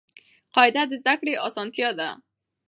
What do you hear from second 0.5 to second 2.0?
قاعده د زده کړي اسانتیا